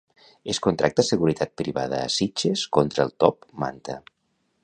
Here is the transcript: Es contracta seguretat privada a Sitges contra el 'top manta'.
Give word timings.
Es 0.53 0.59
contracta 0.67 1.03
seguretat 1.09 1.51
privada 1.63 2.01
a 2.05 2.09
Sitges 2.15 2.65
contra 2.79 3.07
el 3.09 3.15
'top 3.19 3.49
manta'. 3.65 4.01